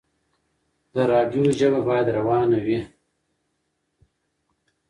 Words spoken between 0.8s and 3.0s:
د راډيو ژبه بايد روانه وي.